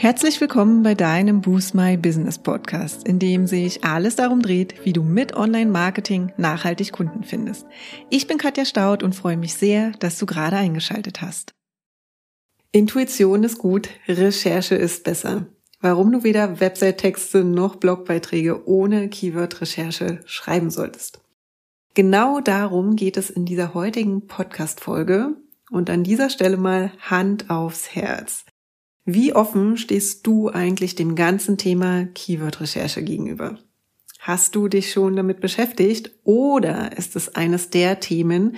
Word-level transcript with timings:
Herzlich 0.00 0.40
willkommen 0.40 0.84
bei 0.84 0.94
deinem 0.94 1.40
Boost 1.40 1.74
My 1.74 1.96
Business 1.96 2.38
Podcast, 2.38 3.04
in 3.08 3.18
dem 3.18 3.48
sich 3.48 3.82
alles 3.82 4.14
darum 4.14 4.40
dreht, 4.40 4.84
wie 4.84 4.92
du 4.92 5.02
mit 5.02 5.34
Online-Marketing 5.34 6.32
nachhaltig 6.36 6.92
Kunden 6.92 7.24
findest. 7.24 7.66
Ich 8.08 8.28
bin 8.28 8.38
Katja 8.38 8.64
Staud 8.64 9.02
und 9.02 9.16
freue 9.16 9.36
mich 9.36 9.54
sehr, 9.54 9.90
dass 9.98 10.16
du 10.16 10.24
gerade 10.24 10.54
eingeschaltet 10.54 11.20
hast. 11.20 11.52
Intuition 12.70 13.42
ist 13.42 13.58
gut, 13.58 13.88
Recherche 14.06 14.76
ist 14.76 15.02
besser. 15.02 15.48
Warum 15.80 16.12
du 16.12 16.22
weder 16.22 16.60
Website-Texte 16.60 17.42
noch 17.42 17.74
Blogbeiträge 17.74 18.68
ohne 18.68 19.08
Keyword-Recherche 19.08 20.20
schreiben 20.26 20.70
solltest. 20.70 21.22
Genau 21.94 22.38
darum 22.38 22.94
geht 22.94 23.16
es 23.16 23.30
in 23.30 23.46
dieser 23.46 23.74
heutigen 23.74 24.28
Podcast-Folge 24.28 25.34
und 25.72 25.90
an 25.90 26.04
dieser 26.04 26.30
Stelle 26.30 26.56
mal 26.56 26.92
Hand 27.00 27.50
aufs 27.50 27.96
Herz. 27.96 28.44
Wie 29.10 29.34
offen 29.34 29.78
stehst 29.78 30.26
du 30.26 30.50
eigentlich 30.50 30.94
dem 30.94 31.14
ganzen 31.14 31.56
Thema 31.56 32.04
Keyword-Recherche 32.14 33.02
gegenüber? 33.02 33.56
Hast 34.18 34.54
du 34.54 34.68
dich 34.68 34.92
schon 34.92 35.16
damit 35.16 35.40
beschäftigt 35.40 36.10
oder 36.24 36.94
ist 36.98 37.16
es 37.16 37.34
eines 37.34 37.70
der 37.70 38.00
Themen, 38.00 38.56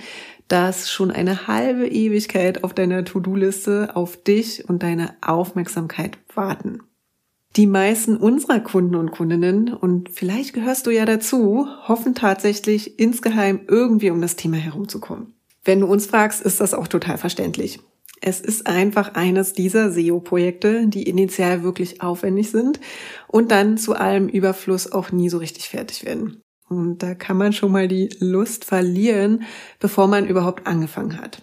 das 0.49 0.91
schon 0.91 1.09
eine 1.09 1.47
halbe 1.47 1.87
Ewigkeit 1.87 2.65
auf 2.65 2.73
deiner 2.73 3.05
To-Do-Liste 3.05 3.95
auf 3.95 4.21
dich 4.21 4.67
und 4.67 4.83
deine 4.83 5.15
Aufmerksamkeit 5.21 6.17
warten? 6.35 6.79
Die 7.55 7.65
meisten 7.65 8.17
unserer 8.17 8.59
Kunden 8.59 8.95
und 8.95 9.11
Kundinnen, 9.11 9.73
und 9.73 10.09
vielleicht 10.09 10.51
gehörst 10.51 10.85
du 10.85 10.91
ja 10.91 11.05
dazu, 11.05 11.65
hoffen 11.87 12.13
tatsächlich 12.13 12.99
insgeheim 12.99 13.61
irgendwie 13.69 14.09
um 14.09 14.19
das 14.19 14.35
Thema 14.35 14.57
herumzukommen. 14.57 15.33
Wenn 15.63 15.79
du 15.79 15.85
uns 15.85 16.07
fragst, 16.07 16.41
ist 16.41 16.59
das 16.59 16.73
auch 16.73 16.89
total 16.89 17.17
verständlich. 17.17 17.79
Es 18.21 18.39
ist 18.39 18.67
einfach 18.67 19.15
eines 19.15 19.53
dieser 19.53 19.91
SEO-Projekte, 19.91 20.87
die 20.87 21.03
initial 21.03 21.63
wirklich 21.63 22.01
aufwendig 22.01 22.51
sind 22.51 22.79
und 23.27 23.51
dann 23.51 23.79
zu 23.79 23.95
allem 23.95 24.29
Überfluss 24.29 24.91
auch 24.91 25.11
nie 25.11 25.29
so 25.29 25.39
richtig 25.39 25.69
fertig 25.69 26.05
werden. 26.05 26.41
Und 26.69 26.99
da 27.03 27.15
kann 27.15 27.35
man 27.35 27.51
schon 27.51 27.71
mal 27.71 27.87
die 27.87 28.09
Lust 28.19 28.63
verlieren, 28.63 29.43
bevor 29.79 30.07
man 30.07 30.27
überhaupt 30.27 30.67
angefangen 30.67 31.19
hat. 31.19 31.41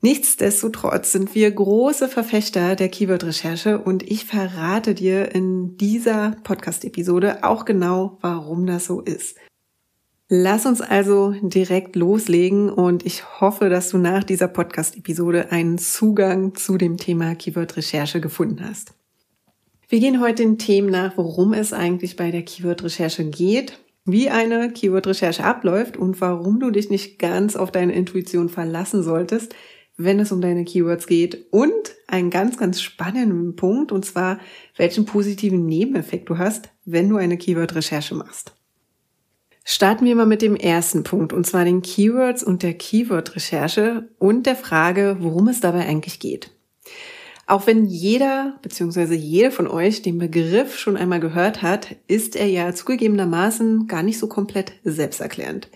Nichtsdestotrotz 0.00 1.12
sind 1.12 1.34
wir 1.34 1.50
große 1.50 2.08
Verfechter 2.08 2.74
der 2.74 2.88
Keyword-Recherche 2.88 3.78
und 3.78 4.02
ich 4.02 4.24
verrate 4.24 4.94
dir 4.94 5.34
in 5.34 5.76
dieser 5.76 6.36
Podcast-Episode 6.44 7.44
auch 7.44 7.64
genau, 7.64 8.16
warum 8.20 8.64
das 8.66 8.86
so 8.86 9.00
ist. 9.00 9.36
Lass 10.30 10.66
uns 10.66 10.82
also 10.82 11.34
direkt 11.40 11.96
loslegen 11.96 12.68
und 12.68 13.06
ich 13.06 13.40
hoffe, 13.40 13.70
dass 13.70 13.88
du 13.88 13.96
nach 13.96 14.22
dieser 14.24 14.48
Podcast-Episode 14.48 15.52
einen 15.52 15.78
Zugang 15.78 16.54
zu 16.54 16.76
dem 16.76 16.98
Thema 16.98 17.34
Keyword-Recherche 17.34 18.20
gefunden 18.20 18.62
hast. 18.62 18.92
Wir 19.88 20.00
gehen 20.00 20.20
heute 20.20 20.42
den 20.42 20.58
Themen 20.58 20.90
nach, 20.90 21.16
worum 21.16 21.54
es 21.54 21.72
eigentlich 21.72 22.16
bei 22.16 22.30
der 22.30 22.42
Keyword-Recherche 22.42 23.24
geht, 23.24 23.78
wie 24.04 24.28
eine 24.28 24.70
Keyword-Recherche 24.70 25.44
abläuft 25.44 25.96
und 25.96 26.20
warum 26.20 26.60
du 26.60 26.70
dich 26.70 26.90
nicht 26.90 27.18
ganz 27.18 27.56
auf 27.56 27.72
deine 27.72 27.94
Intuition 27.94 28.50
verlassen 28.50 29.02
solltest, 29.02 29.54
wenn 29.96 30.20
es 30.20 30.30
um 30.30 30.42
deine 30.42 30.66
Keywords 30.66 31.06
geht 31.06 31.46
und 31.52 31.72
einen 32.06 32.28
ganz, 32.28 32.58
ganz 32.58 32.82
spannenden 32.82 33.56
Punkt 33.56 33.92
und 33.92 34.04
zwar, 34.04 34.40
welchen 34.76 35.06
positiven 35.06 35.64
Nebeneffekt 35.64 36.28
du 36.28 36.36
hast, 36.36 36.68
wenn 36.84 37.08
du 37.08 37.16
eine 37.16 37.38
Keyword-Recherche 37.38 38.14
machst. 38.14 38.57
Starten 39.70 40.06
wir 40.06 40.16
mal 40.16 40.24
mit 40.24 40.40
dem 40.40 40.56
ersten 40.56 41.02
Punkt, 41.02 41.34
und 41.34 41.46
zwar 41.46 41.66
den 41.66 41.82
Keywords 41.82 42.42
und 42.42 42.62
der 42.62 42.72
Keyword-Recherche 42.72 44.08
und 44.18 44.46
der 44.46 44.56
Frage, 44.56 45.18
worum 45.20 45.46
es 45.48 45.60
dabei 45.60 45.84
eigentlich 45.84 46.20
geht. 46.20 46.50
Auch 47.46 47.66
wenn 47.66 47.84
jeder 47.84 48.58
bzw. 48.62 49.14
jede 49.14 49.50
von 49.50 49.66
euch 49.66 50.00
den 50.00 50.16
Begriff 50.16 50.78
schon 50.78 50.96
einmal 50.96 51.20
gehört 51.20 51.60
hat, 51.60 51.96
ist 52.06 52.34
er 52.34 52.46
ja 52.46 52.74
zugegebenermaßen 52.74 53.86
gar 53.88 54.02
nicht 54.02 54.18
so 54.18 54.26
komplett 54.26 54.72
selbsterklärend. 54.84 55.68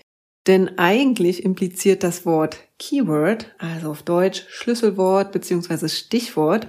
Denn 0.47 0.79
eigentlich 0.79 1.45
impliziert 1.45 2.01
das 2.01 2.25
Wort 2.25 2.57
Keyword, 2.79 3.53
also 3.59 3.91
auf 3.91 4.01
Deutsch 4.01 4.47
Schlüsselwort 4.49 5.31
bzw. 5.31 5.87
Stichwort, 5.87 6.67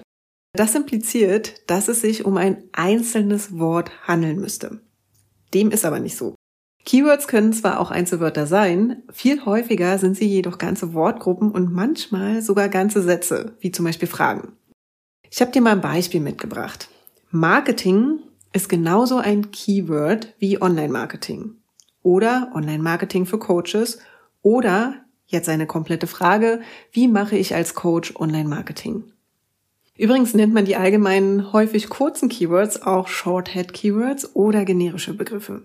das 0.52 0.74
impliziert, 0.74 1.70
dass 1.70 1.88
es 1.88 2.02
sich 2.02 2.26
um 2.26 2.36
ein 2.36 2.64
einzelnes 2.72 3.58
Wort 3.58 4.06
handeln 4.06 4.38
müsste. 4.38 4.82
Dem 5.54 5.70
ist 5.70 5.86
aber 5.86 6.00
nicht 6.00 6.18
so. 6.18 6.34
Keywords 6.84 7.28
können 7.28 7.52
zwar 7.52 7.80
auch 7.80 7.90
Einzelwörter 7.90 8.46
sein, 8.46 9.02
viel 9.10 9.44
häufiger 9.44 9.98
sind 9.98 10.16
sie 10.16 10.26
jedoch 10.26 10.58
ganze 10.58 10.92
Wortgruppen 10.92 11.50
und 11.50 11.72
manchmal 11.72 12.42
sogar 12.42 12.68
ganze 12.68 13.02
Sätze, 13.02 13.56
wie 13.60 13.72
zum 13.72 13.86
Beispiel 13.86 14.08
Fragen. 14.08 14.52
Ich 15.30 15.40
habe 15.40 15.50
dir 15.50 15.62
mal 15.62 15.72
ein 15.72 15.80
Beispiel 15.80 16.20
mitgebracht. 16.20 16.88
Marketing 17.30 18.20
ist 18.52 18.68
genauso 18.68 19.16
ein 19.16 19.50
Keyword 19.50 20.34
wie 20.38 20.60
Online-Marketing 20.60 21.56
oder 22.02 22.52
Online-Marketing 22.54 23.24
für 23.26 23.38
Coaches 23.38 23.98
oder 24.42 24.94
jetzt 25.26 25.48
eine 25.48 25.66
komplette 25.66 26.06
Frage, 26.06 26.60
wie 26.92 27.08
mache 27.08 27.36
ich 27.36 27.54
als 27.54 27.74
Coach 27.74 28.14
Online-Marketing? 28.14 29.04
Übrigens 29.96 30.34
nennt 30.34 30.52
man 30.52 30.66
die 30.66 30.76
allgemeinen 30.76 31.52
häufig 31.52 31.88
kurzen 31.88 32.28
Keywords 32.28 32.82
auch 32.82 33.08
Shorthead-Keywords 33.08 34.36
oder 34.36 34.64
generische 34.64 35.14
Begriffe. 35.14 35.62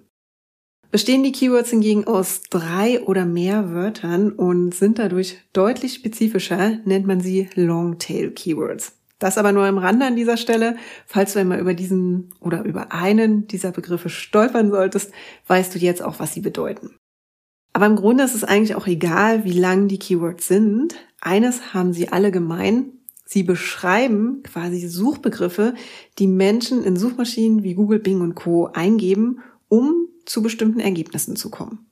Bestehen 0.92 1.22
die 1.22 1.32
Keywords 1.32 1.70
hingegen 1.70 2.08
aus 2.08 2.42
drei 2.50 3.02
oder 3.04 3.26
mehr 3.26 3.72
Wörtern 3.72 4.32
und 4.32 4.74
sind 4.74 4.98
dadurch 4.98 5.38
deutlich 5.54 5.94
spezifischer, 5.94 6.80
nennt 6.84 7.06
man 7.06 7.22
sie 7.22 7.48
Longtail 7.54 8.32
Keywords. 8.32 8.94
Das 9.20 9.38
aber 9.38 9.52
nur 9.52 9.66
am 9.66 9.78
Rande 9.78 10.08
an 10.08 10.16
dieser 10.16 10.38
Stelle. 10.38 10.78
Falls 11.06 11.34
du 11.34 11.40
einmal 11.40 11.60
über 11.60 11.76
diesen 11.76 12.34
oder 12.40 12.64
über 12.64 12.92
einen 12.92 13.46
dieser 13.48 13.72
Begriffe 13.72 14.10
stolpern 14.10 14.72
solltest, 14.72 15.12
weißt 15.46 15.76
du 15.76 15.80
jetzt 15.80 16.02
auch, 16.02 16.20
was 16.20 16.34
sie 16.34 16.42
bedeuten. 16.42 16.96
Aber 17.74 17.86
im 17.86 17.96
Grunde 17.96 18.24
ist 18.24 18.34
es 18.34 18.44
eigentlich 18.44 18.76
auch 18.76 18.88
egal, 18.88 19.44
wie 19.44 19.58
lang 19.58 19.90
die 19.90 20.00
Keywords 20.00 20.48
sind. 20.48 20.96
Eines 21.22 21.74
haben 21.74 21.94
sie 21.94 22.10
alle 22.10 22.32
gemein. 22.32 22.94
Sie 23.26 23.44
beschreiben 23.44 24.42
quasi 24.42 24.88
Suchbegriffe, 24.88 25.76
die 26.18 26.26
Menschen 26.26 26.84
in 26.84 26.96
Suchmaschinen 26.96 27.62
wie 27.62 27.76
Google, 27.76 28.00
Bing 28.00 28.22
und 28.22 28.34
Co. 28.34 28.68
eingeben, 28.74 29.42
um 29.68 30.08
zu 30.30 30.44
bestimmten 30.44 30.80
Ergebnissen 30.80 31.36
zu 31.36 31.50
kommen. 31.50 31.88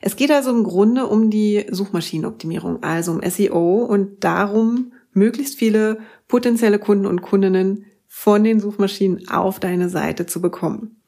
Es 0.00 0.14
geht 0.14 0.30
also 0.30 0.50
im 0.50 0.62
Grunde 0.62 1.06
um 1.06 1.30
die 1.30 1.66
Suchmaschinenoptimierung, 1.68 2.82
also 2.82 3.12
um 3.12 3.20
SEO 3.28 3.84
und 3.84 4.22
darum, 4.22 4.92
möglichst 5.12 5.58
viele 5.58 5.98
potenzielle 6.28 6.78
Kunden 6.78 7.06
und 7.06 7.22
Kundinnen 7.22 7.86
von 8.06 8.44
den 8.44 8.60
Suchmaschinen 8.60 9.28
auf 9.28 9.58
deine 9.58 9.88
Seite 9.88 10.26
zu 10.26 10.40
bekommen. 10.40 11.02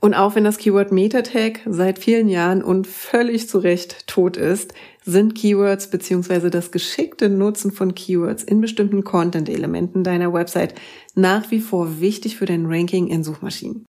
Und 0.00 0.14
auch 0.14 0.34
wenn 0.34 0.44
das 0.44 0.56
Keyword 0.56 0.92
Metatag 0.92 1.60
seit 1.66 1.98
vielen 1.98 2.30
Jahren 2.30 2.62
und 2.62 2.86
völlig 2.86 3.50
zu 3.50 3.58
Recht 3.58 4.06
tot 4.06 4.38
ist, 4.38 4.72
sind 5.04 5.34
Keywords 5.34 5.90
bzw. 5.90 6.48
das 6.48 6.70
geschickte 6.70 7.28
Nutzen 7.28 7.70
von 7.70 7.94
Keywords 7.94 8.42
in 8.42 8.62
bestimmten 8.62 9.04
Content-Elementen 9.04 10.02
deiner 10.02 10.32
Website 10.32 10.74
nach 11.14 11.50
wie 11.50 11.60
vor 11.60 12.00
wichtig 12.00 12.38
für 12.38 12.46
dein 12.46 12.64
Ranking 12.64 13.08
in 13.08 13.22
Suchmaschinen. 13.22 13.84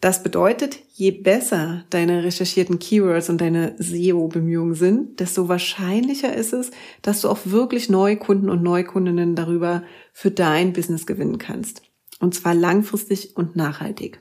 Das 0.00 0.22
bedeutet, 0.22 0.78
je 0.94 1.10
besser 1.10 1.84
deine 1.90 2.24
recherchierten 2.24 2.78
Keywords 2.78 3.28
und 3.28 3.42
deine 3.42 3.74
SEO-Bemühungen 3.76 4.74
sind, 4.74 5.20
desto 5.20 5.48
wahrscheinlicher 5.48 6.34
ist 6.34 6.54
es, 6.54 6.70
dass 7.02 7.20
du 7.20 7.28
auch 7.28 7.40
wirklich 7.44 7.90
Neukunden 7.90 8.48
und 8.48 8.62
Neukundinnen 8.62 9.36
darüber 9.36 9.82
für 10.14 10.30
dein 10.30 10.72
Business 10.72 11.06
gewinnen 11.06 11.36
kannst. 11.36 11.82
Und 12.18 12.34
zwar 12.34 12.54
langfristig 12.54 13.36
und 13.36 13.56
nachhaltig. 13.56 14.20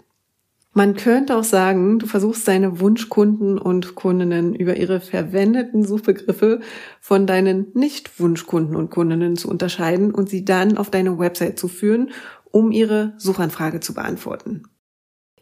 Man 0.74 0.96
könnte 0.96 1.36
auch 1.36 1.44
sagen, 1.44 1.98
du 2.00 2.08
versuchst 2.08 2.48
deine 2.48 2.80
Wunschkunden 2.80 3.58
und 3.58 3.96
Kundinnen 3.96 4.56
über 4.56 4.76
ihre 4.76 5.00
verwendeten 5.00 5.86
Suchbegriffe 5.86 6.60
von 7.00 7.26
deinen 7.26 7.68
Nicht-Wunschkunden 7.74 8.76
und 8.76 8.92
Kundinnen 8.92 9.36
zu 9.36 9.50
unterscheiden 9.50 10.14
und 10.14 10.30
sie 10.30 10.46
dann 10.46 10.78
auf 10.78 10.92
deine 10.92 11.18
Website 11.18 11.58
zu 11.58 11.70
führen, 11.70 12.12
um 12.52 12.72
ihre 12.72 13.14
Suchanfrage 13.18 13.80
zu 13.80 13.94
beantworten. 13.94 14.64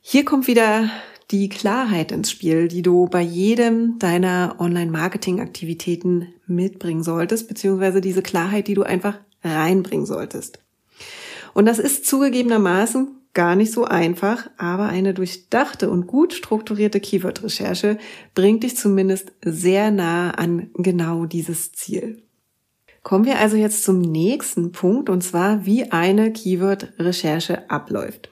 Hier 0.02 0.26
kommt 0.26 0.48
wieder 0.48 0.90
die 1.32 1.50
Klarheit 1.50 2.12
ins 2.12 2.32
Spiel, 2.32 2.68
die 2.68 2.82
du 2.82 3.08
bei 3.08 3.22
jedem 3.22 4.00
deiner 4.00 4.56
Online-Marketing-Aktivitäten 4.60 6.34
mitbringen 6.46 7.04
solltest, 7.04 7.48
beziehungsweise 7.48 8.00
diese 8.00 8.22
Klarheit, 8.22 8.68
die 8.68 8.74
du 8.74 8.84
einfach 8.84 9.20
reinbringen 9.44 10.06
solltest. 10.06 10.60
Und 11.54 11.66
das 11.66 11.80
ist 11.80 12.06
zugegebenermaßen 12.06 13.10
gar 13.34 13.56
nicht 13.56 13.72
so 13.72 13.86
einfach, 13.86 14.50
aber 14.58 14.88
eine 14.88 15.14
durchdachte 15.14 15.90
und 15.90 16.08
gut 16.08 16.34
strukturierte 16.34 17.00
Keyword-Recherche 17.00 18.00
bringt 18.34 18.64
dich 18.64 18.78
zumindest 18.78 19.32
sehr 19.44 19.92
nah 19.92 20.32
an 20.32 20.72
genau 20.74 21.26
dieses 21.26 21.72
Ziel. 21.72 22.24
Kommen 23.04 23.26
wir 23.26 23.40
also 23.40 23.56
jetzt 23.56 23.84
zum 23.84 24.02
nächsten 24.02 24.72
Punkt, 24.72 25.10
und 25.10 25.22
zwar 25.24 25.66
wie 25.66 25.92
eine 25.92 26.34
Keyword-Recherche 26.34 27.70
abläuft. 27.70 28.30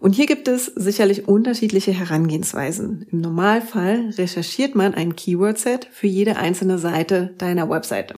Und 0.00 0.14
hier 0.14 0.26
gibt 0.26 0.48
es 0.48 0.66
sicherlich 0.66 1.26
unterschiedliche 1.26 1.92
Herangehensweisen. 1.92 3.06
Im 3.10 3.20
Normalfall 3.20 4.10
recherchiert 4.18 4.74
man 4.74 4.94
ein 4.94 5.16
Keyword-Set 5.16 5.88
für 5.90 6.06
jede 6.06 6.36
einzelne 6.36 6.78
Seite 6.78 7.34
deiner 7.38 7.68
Webseite. 7.70 8.14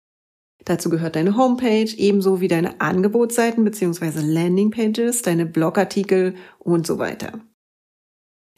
Dazu 0.65 0.91
gehört 0.91 1.17
deine 1.17 1.37
Homepage, 1.37 1.91
ebenso 1.97 2.41
wie 2.41 2.49
deine 2.49 2.81
Angebotsseiten 2.81 3.65
bzw. 3.65 4.21
Landingpages, 4.21 5.23
deine 5.23 5.47
Blogartikel 5.47 6.35
und 6.59 6.87
so 6.87 6.99
weiter. 6.99 7.41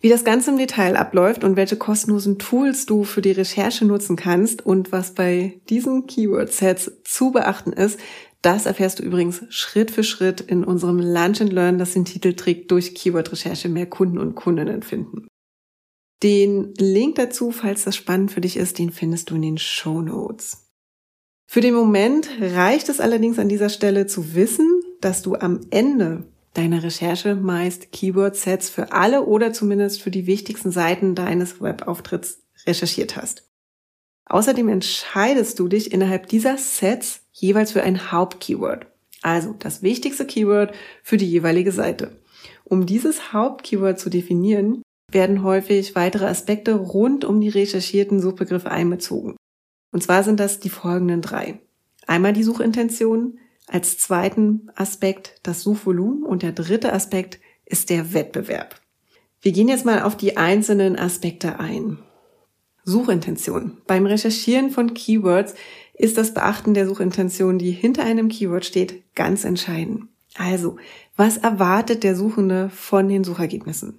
Wie 0.02 0.08
das 0.08 0.24
Ganze 0.24 0.50
im 0.50 0.56
Detail 0.56 0.96
abläuft 0.96 1.44
und 1.44 1.56
welche 1.56 1.76
kostenlosen 1.76 2.38
Tools 2.38 2.86
du 2.86 3.04
für 3.04 3.20
die 3.20 3.32
Recherche 3.32 3.84
nutzen 3.84 4.16
kannst 4.16 4.64
und 4.64 4.92
was 4.92 5.12
bei 5.12 5.60
diesen 5.68 6.06
Keyword-Sets 6.06 7.02
zu 7.04 7.32
beachten 7.32 7.74
ist, 7.74 8.00
das 8.42 8.66
erfährst 8.66 8.98
du 8.98 9.02
übrigens 9.02 9.42
Schritt 9.50 9.90
für 9.90 10.04
Schritt 10.04 10.40
in 10.40 10.64
unserem 10.64 10.98
Lunch 10.98 11.40
and 11.40 11.52
Learn, 11.52 11.78
das 11.78 11.92
den 11.92 12.04
Titel 12.04 12.34
trägt, 12.34 12.70
durch 12.70 12.94
Keyword-Recherche 12.94 13.68
mehr 13.68 13.86
Kunden 13.86 14.18
und 14.18 14.34
Kundinnen 14.34 14.82
finden. 14.82 15.26
Den 16.22 16.74
Link 16.74 17.16
dazu, 17.16 17.50
falls 17.50 17.84
das 17.84 17.96
spannend 17.96 18.30
für 18.30 18.40
dich 18.40 18.56
ist, 18.56 18.78
den 18.78 18.90
findest 18.90 19.30
du 19.30 19.36
in 19.36 19.42
den 19.42 19.58
Show 19.58 20.02
Notes. 20.02 20.66
Für 21.46 21.60
den 21.60 21.74
Moment 21.74 22.28
reicht 22.40 22.88
es 22.88 23.00
allerdings 23.00 23.38
an 23.38 23.48
dieser 23.48 23.70
Stelle 23.70 24.06
zu 24.06 24.34
wissen, 24.34 24.82
dass 25.00 25.22
du 25.22 25.34
am 25.34 25.60
Ende 25.70 26.24
deiner 26.54 26.82
Recherche 26.82 27.34
meist 27.34 27.92
Keyword-Sets 27.92 28.70
für 28.70 28.92
alle 28.92 29.24
oder 29.24 29.52
zumindest 29.52 30.02
für 30.02 30.10
die 30.10 30.26
wichtigsten 30.26 30.70
Seiten 30.70 31.14
deines 31.14 31.60
Webauftritts 31.60 32.42
recherchiert 32.66 33.16
hast. 33.16 33.49
Außerdem 34.30 34.68
entscheidest 34.68 35.58
du 35.58 35.66
dich 35.66 35.92
innerhalb 35.92 36.28
dieser 36.28 36.56
Sets 36.56 37.22
jeweils 37.32 37.72
für 37.72 37.82
ein 37.82 38.12
Hauptkeyword, 38.12 38.86
also 39.22 39.56
das 39.58 39.82
wichtigste 39.82 40.24
Keyword 40.24 40.72
für 41.02 41.16
die 41.16 41.28
jeweilige 41.28 41.72
Seite. 41.72 42.16
Um 42.62 42.86
dieses 42.86 43.32
Hauptkeyword 43.32 43.98
zu 43.98 44.08
definieren, 44.08 44.82
werden 45.10 45.42
häufig 45.42 45.96
weitere 45.96 46.26
Aspekte 46.26 46.74
rund 46.74 47.24
um 47.24 47.40
die 47.40 47.48
recherchierten 47.48 48.20
Suchbegriffe 48.20 48.70
einbezogen. 48.70 49.34
Und 49.90 50.04
zwar 50.04 50.22
sind 50.22 50.38
das 50.38 50.60
die 50.60 50.70
folgenden 50.70 51.22
drei. 51.22 51.58
Einmal 52.06 52.32
die 52.32 52.44
Suchintention, 52.44 53.40
als 53.66 53.98
zweiten 53.98 54.70
Aspekt 54.76 55.40
das 55.42 55.62
Suchvolumen 55.62 56.22
und 56.22 56.44
der 56.44 56.52
dritte 56.52 56.92
Aspekt 56.92 57.40
ist 57.64 57.90
der 57.90 58.14
Wettbewerb. 58.14 58.80
Wir 59.40 59.50
gehen 59.50 59.68
jetzt 59.68 59.84
mal 59.84 60.02
auf 60.02 60.16
die 60.16 60.36
einzelnen 60.36 60.96
Aspekte 60.96 61.58
ein. 61.58 61.98
Suchintention. 62.90 63.78
Beim 63.86 64.04
Recherchieren 64.04 64.70
von 64.70 64.94
Keywords 64.94 65.54
ist 65.94 66.18
das 66.18 66.34
Beachten 66.34 66.74
der 66.74 66.86
Suchintention, 66.86 67.58
die 67.58 67.70
hinter 67.70 68.04
einem 68.04 68.28
Keyword 68.28 68.64
steht, 68.64 69.02
ganz 69.14 69.44
entscheidend. 69.44 70.08
Also, 70.34 70.76
was 71.16 71.36
erwartet 71.36 72.02
der 72.02 72.16
Suchende 72.16 72.70
von 72.70 73.08
den 73.08 73.24
Suchergebnissen? 73.24 73.98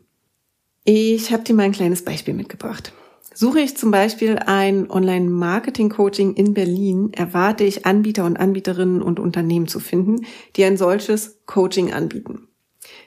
Ich 0.84 1.32
habe 1.32 1.44
dir 1.44 1.54
mal 1.54 1.64
ein 1.64 1.72
kleines 1.72 2.04
Beispiel 2.04 2.34
mitgebracht. 2.34 2.94
Suche 3.34 3.62
ich 3.62 3.78
zum 3.78 3.92
Beispiel 3.92 4.38
ein 4.38 4.90
Online-Marketing-Coaching 4.90 6.34
in 6.34 6.54
Berlin, 6.54 7.14
erwarte 7.14 7.64
ich 7.64 7.86
Anbieter 7.86 8.26
und 8.26 8.38
Anbieterinnen 8.38 9.02
und 9.02 9.20
Unternehmen 9.20 9.68
zu 9.68 9.80
finden, 9.80 10.26
die 10.56 10.66
ein 10.66 10.76
solches 10.76 11.40
Coaching 11.46 11.94
anbieten. 11.94 12.48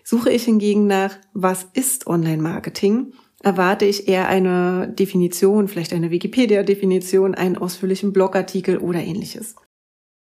Suche 0.03 0.31
ich 0.31 0.45
hingegen 0.45 0.87
nach, 0.87 1.19
was 1.35 1.67
ist 1.75 2.07
Online-Marketing, 2.07 3.13
erwarte 3.45 3.85
ich 3.85 4.09
eher 4.09 4.29
eine 4.29 4.89
Definition, 4.89 5.69
vielleicht 5.69 5.93
eine 5.93 6.11
Wikipedia-Definition, 6.11 7.35
einen 7.35 7.59
ausführlichen 7.59 8.13
Blogartikel 8.13 8.79
oder 8.79 9.01
ähnliches. 9.01 9.55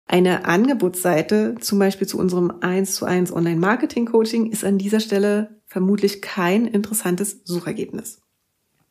Eine 0.06 0.44
Angebotsseite, 0.44 1.54
zum 1.60 1.78
Beispiel 1.78 2.06
zu 2.06 2.18
unserem 2.18 2.52
1 2.60 2.94
zu 2.96 3.06
1 3.06 3.32
Online-Marketing-Coaching, 3.32 4.50
ist 4.50 4.64
an 4.64 4.76
dieser 4.76 5.00
Stelle 5.00 5.60
vermutlich 5.66 6.20
kein 6.20 6.66
interessantes 6.66 7.42
Suchergebnis. 7.44 8.20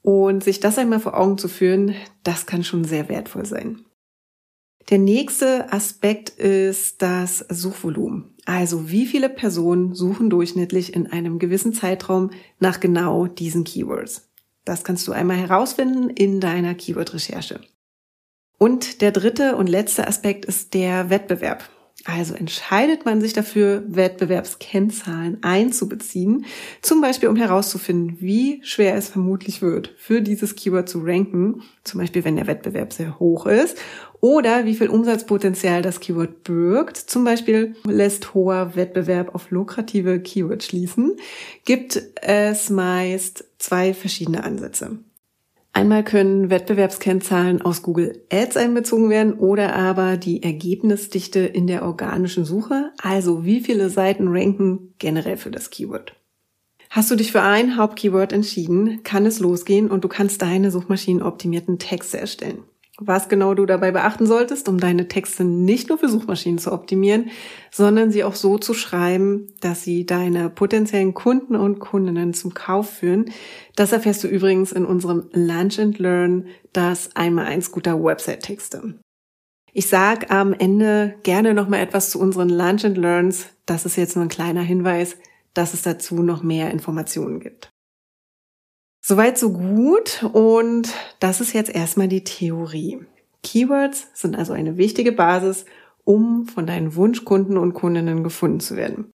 Und 0.02 0.44
sich 0.44 0.60
das 0.60 0.78
einmal 0.78 1.00
vor 1.00 1.20
Augen 1.20 1.38
zu 1.38 1.48
führen, 1.48 1.94
das 2.24 2.46
kann 2.46 2.64
schon 2.64 2.86
sehr 2.86 3.10
wertvoll 3.10 3.46
sein. 3.46 3.86
Der 4.92 5.00
nächste 5.00 5.72
Aspekt 5.72 6.32
ist 6.32 7.02
das 7.02 7.46
Suchvolumen. 7.48 8.36
Also 8.46 8.92
wie 8.92 9.06
viele 9.06 9.30
Personen 9.30 9.96
suchen 9.96 10.30
durchschnittlich 10.30 10.94
in 10.94 11.08
einem 11.08 11.40
gewissen 11.40 11.72
Zeitraum 11.72 12.32
nach 12.60 12.82
genau 12.82 13.26
diesen 13.26 13.64
Keywords. 13.64 14.30
Das 14.66 14.84
kannst 14.84 15.08
du 15.08 15.14
einmal 15.14 15.38
herausfinden 15.38 16.10
in 16.10 16.42
deiner 16.42 16.76
Keyword-Recherche. 16.76 17.62
Und 18.58 19.02
der 19.02 19.14
dritte 19.14 19.56
und 19.56 19.70
letzte 19.70 20.08
Aspekt 20.10 20.44
ist 20.44 20.74
der 20.74 21.10
Wettbewerb. 21.10 21.70
Also 22.06 22.34
entscheidet 22.34 23.06
man 23.06 23.22
sich 23.22 23.34
dafür, 23.34 23.84
Wettbewerbskennzahlen 23.88 25.38
einzubeziehen, 25.44 26.46
zum 26.82 27.00
Beispiel 27.02 27.30
um 27.30 27.36
herauszufinden, 27.36 28.18
wie 28.20 28.60
schwer 28.64 28.96
es 28.96 29.10
vermutlich 29.10 29.62
wird, 29.62 29.94
für 29.98 30.22
dieses 30.22 30.56
Keyword 30.56 30.90
zu 30.90 31.02
ranken, 31.04 31.62
zum 31.84 32.00
Beispiel 32.00 32.24
wenn 32.24 32.38
der 32.38 32.48
Wettbewerb 32.48 32.94
sehr 32.94 33.20
hoch 33.20 33.46
ist, 33.46 33.78
oder 34.20 34.66
wie 34.66 34.76
viel 34.76 34.90
Umsatzpotenzial 34.90 35.82
das 35.82 36.00
Keyword 36.00 36.44
birgt, 36.44 36.98
zum 36.98 37.24
Beispiel 37.24 37.76
lässt 37.86 38.34
hoher 38.34 38.76
Wettbewerb 38.76 39.36
auf 39.36 39.52
lukrative 39.52 40.20
Keywords 40.20 40.66
schließen, 40.66 41.18
gibt 41.66 42.02
es 42.22 42.70
meist 42.70 43.46
zwei 43.60 43.94
verschiedene 43.94 44.44
Ansätze. 44.44 45.00
Einmal 45.74 46.04
können 46.04 46.50
Wettbewerbskennzahlen 46.50 47.62
aus 47.62 47.82
Google 47.82 48.26
Ads 48.32 48.58
einbezogen 48.58 49.10
werden 49.10 49.34
oder 49.34 49.76
aber 49.76 50.18
die 50.18 50.44
Ergebnisdichte 50.44 51.40
in 51.40 51.66
der 51.66 51.84
organischen 51.84 52.44
Suche, 52.44 52.92
also 53.02 53.46
wie 53.46 53.62
viele 53.62 53.90
Seiten 53.90 54.28
ranken 54.28 54.94
generell 55.00 55.38
für 55.38 55.52
das 55.52 55.70
Keyword. 55.70 56.16
Hast 56.90 57.10
du 57.10 57.16
dich 57.16 57.32
für 57.32 57.42
ein 57.42 57.78
Hauptkeyword 57.78 58.34
entschieden, 58.34 59.02
kann 59.04 59.26
es 59.26 59.40
losgehen 59.40 59.90
und 59.90 60.04
du 60.04 60.10
kannst 60.10 60.42
deine 60.42 60.72
suchmaschinenoptimierten 60.72 61.80
Texte 61.80 62.20
erstellen 62.20 62.64
was 63.04 63.30
genau 63.30 63.56
du 63.56 63.66
dabei 63.66 63.92
beachten 63.92 64.28
solltest, 64.28 64.70
um 64.70 64.80
deine 64.80 65.08
Texte 65.08 65.44
nicht 65.44 65.90
nur 65.90 65.98
für 65.98 66.08
Suchmaschinen 66.08 66.60
zu 66.60 66.72
optimieren, 66.72 67.32
sondern 67.72 68.12
sie 68.12 68.24
auch 68.24 68.36
so 68.36 68.60
zu 68.60 68.76
schreiben, 68.76 69.48
dass 69.60 69.84
sie 69.84 70.06
deine 70.06 70.50
potenziellen 70.52 71.16
Kunden 71.16 71.56
und 71.56 71.80
Kundinnen 71.80 72.36
zum 72.36 72.54
Kauf 72.54 72.92
führen. 72.92 73.32
Das 73.76 73.92
erfährst 73.92 74.24
du 74.24 74.28
übrigens 74.28 74.72
in 74.72 74.86
unserem 74.86 75.30
Lunch 75.34 75.80
and 75.80 75.98
Learn, 75.98 76.46
das 76.74 77.16
einmal 77.16 77.48
eins 77.48 77.72
guter 77.72 78.02
Website-Texte. 78.02 79.00
Ich 79.74 79.88
sag 79.88 80.30
am 80.30 80.54
Ende 80.54 81.16
gerne 81.24 81.54
noch 81.56 81.68
mal 81.68 81.80
etwas 81.80 82.12
zu 82.12 82.20
unseren 82.20 82.50
Lunch 82.50 82.86
and 82.86 82.98
Learns. 82.98 83.48
Das 83.66 83.86
ist 83.86 83.96
jetzt 83.96 84.16
nur 84.16 84.26
ein 84.26 84.30
kleiner 84.30 84.62
Hinweis, 84.62 85.18
dass 85.54 85.74
es 85.74 85.82
dazu 85.82 86.22
noch 86.22 86.44
mehr 86.44 86.70
Informationen 86.72 87.40
gibt. 87.40 87.72
Soweit 89.02 89.38
so 89.38 89.52
gut 89.52 90.24
und 90.32 90.94
das 91.20 91.42
ist 91.42 91.54
jetzt 91.54 91.74
erstmal 91.74 92.08
die 92.08 92.24
Theorie. 92.24 93.00
Keywords 93.42 94.08
sind 94.14 94.38
also 94.38 94.54
eine 94.54 94.78
wichtige 94.78 95.12
Basis, 95.12 95.66
um 96.04 96.48
von 96.48 96.68
deinen 96.68 96.96
Wunschkunden 96.96 97.58
und 97.58 97.74
Kundinnen 97.74 98.24
gefunden 98.24 98.60
zu 98.60 98.76
werden. 98.76 99.12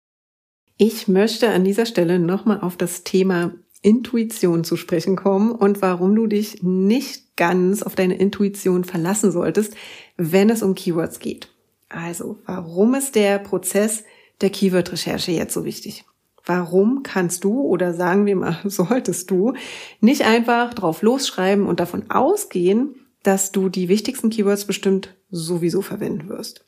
Ich 0.78 1.10
möchte 1.10 1.50
an 1.50 1.66
dieser 1.66 1.86
Stelle 1.86 2.18
nochmal 2.18 2.62
auf 2.62 2.78
das 2.78 3.04
Thema 3.04 3.54
Intuition 3.82 4.64
zu 4.64 4.78
sprechen 4.78 5.18
kommen 5.18 5.52
und 5.52 5.82
warum 5.82 6.16
du 6.16 6.28
dich 6.28 6.64
nicht 6.64 7.36
ganz 7.36 7.84
auf 7.84 7.96
deine 7.96 8.18
Intuition 8.18 8.86
verlassen 8.86 9.32
solltest, 9.32 9.76
wenn 10.16 10.50
es 10.50 10.64
um 10.64 10.76
Keywords 10.76 11.20
geht. 11.20 11.50
Also, 11.90 12.40
warum 12.46 12.96
ist 12.96 13.16
der 13.16 13.38
Prozess 13.40 14.06
der 14.40 14.50
Keyword-Recherche 14.50 15.34
jetzt 15.34 15.54
so 15.54 15.66
wichtig? 15.66 16.06
Warum 16.46 17.04
kannst 17.04 17.44
du 17.44 17.62
oder 17.62 17.94
sagen 17.94 18.26
wir 18.26 18.36
mal, 18.36 18.60
solltest 18.66 19.32
du 19.32 19.54
nicht 20.02 20.24
einfach 20.24 20.74
drauf 20.74 21.02
losschreiben 21.02 21.66
und 21.66 21.80
davon 21.80 22.10
ausgehen, 22.10 22.96
dass 23.24 23.52
du 23.52 23.70
die 23.70 23.88
wichtigsten 23.88 24.30
Keywords 24.30 24.66
bestimmt 24.66 25.16
sowieso 25.30 25.82
verwenden 25.82 26.28
wirst? 26.30 26.66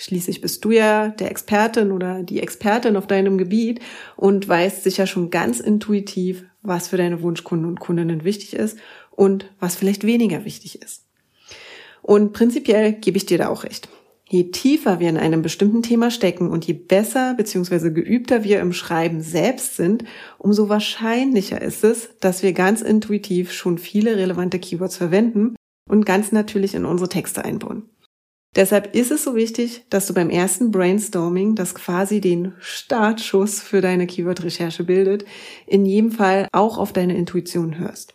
Schließlich 0.00 0.40
bist 0.40 0.64
du 0.64 0.70
ja 0.70 1.08
der 1.08 1.32
Expertin 1.32 1.90
oder 1.90 2.22
die 2.22 2.40
Expertin 2.40 2.96
auf 2.96 3.08
deinem 3.08 3.36
Gebiet 3.36 3.80
und 4.16 4.48
weißt 4.48 4.84
sicher 4.84 5.08
schon 5.08 5.30
ganz 5.30 5.58
intuitiv, 5.58 6.44
was 6.62 6.86
für 6.86 6.96
deine 6.96 7.20
Wunschkunden 7.20 7.66
und 7.66 7.80
Kundinnen 7.80 8.22
wichtig 8.22 8.54
ist 8.54 8.78
und 9.10 9.50
was 9.58 9.74
vielleicht 9.74 10.06
weniger 10.06 10.44
wichtig 10.44 10.80
ist. 10.80 11.04
Und 12.00 12.32
prinzipiell 12.32 12.92
gebe 12.92 13.16
ich 13.16 13.26
dir 13.26 13.38
da 13.38 13.48
auch 13.48 13.64
recht. 13.64 13.88
Je 14.30 14.50
tiefer 14.50 15.00
wir 15.00 15.08
in 15.08 15.16
einem 15.16 15.40
bestimmten 15.40 15.82
Thema 15.82 16.10
stecken 16.10 16.50
und 16.50 16.66
je 16.66 16.74
besser 16.74 17.34
bzw. 17.34 17.90
geübter 17.90 18.44
wir 18.44 18.60
im 18.60 18.74
Schreiben 18.74 19.22
selbst 19.22 19.76
sind, 19.76 20.04
umso 20.36 20.68
wahrscheinlicher 20.68 21.62
ist 21.62 21.82
es, 21.82 22.10
dass 22.20 22.42
wir 22.42 22.52
ganz 22.52 22.82
intuitiv 22.82 23.52
schon 23.52 23.78
viele 23.78 24.16
relevante 24.16 24.58
Keywords 24.58 24.98
verwenden 24.98 25.56
und 25.88 26.04
ganz 26.04 26.30
natürlich 26.30 26.74
in 26.74 26.84
unsere 26.84 27.08
Texte 27.08 27.42
einbauen. 27.42 27.88
Deshalb 28.54 28.94
ist 28.94 29.10
es 29.10 29.24
so 29.24 29.34
wichtig, 29.34 29.84
dass 29.88 30.06
du 30.06 30.14
beim 30.14 30.28
ersten 30.28 30.72
Brainstorming, 30.72 31.54
das 31.54 31.74
quasi 31.74 32.20
den 32.20 32.52
Startschuss 32.58 33.60
für 33.60 33.80
deine 33.80 34.06
Keyword-Recherche 34.06 34.84
bildet, 34.84 35.24
in 35.66 35.86
jedem 35.86 36.12
Fall 36.12 36.48
auch 36.52 36.76
auf 36.76 36.92
deine 36.92 37.16
Intuition 37.16 37.78
hörst. 37.78 38.14